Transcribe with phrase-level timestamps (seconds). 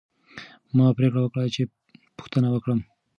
[0.75, 1.63] ما پریکړه وکړه چې
[2.17, 2.79] پوښتنه وکړم.